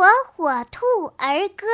[0.00, 1.66] 火火兔儿歌。